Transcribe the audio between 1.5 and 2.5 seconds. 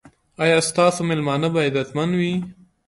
به عزتمن وي؟